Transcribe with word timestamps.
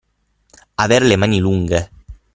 Aver 0.83 1.01
le 1.09 1.15
mani 1.23 1.39
lunghe. 1.45 1.81